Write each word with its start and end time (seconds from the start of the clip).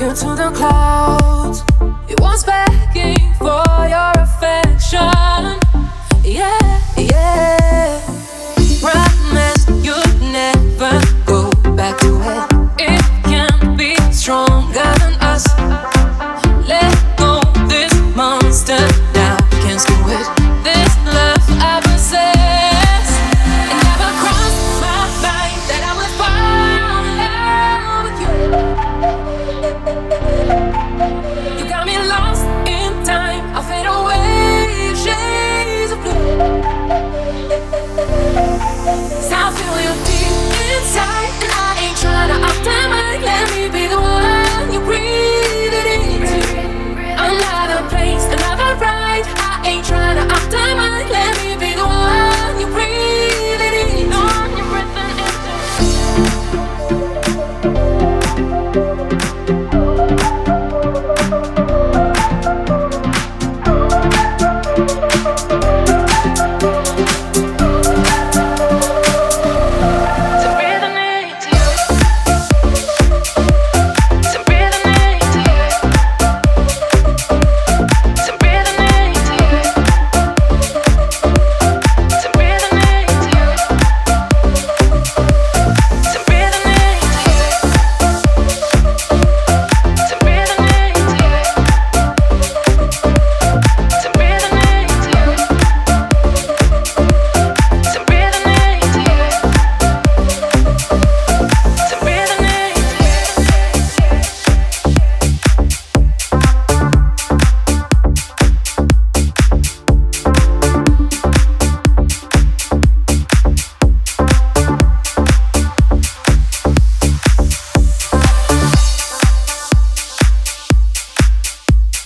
you 0.00 0.14
to 0.14 0.34
the 0.36 0.50
clouds. 0.54 1.27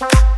Bye. 0.03 0.32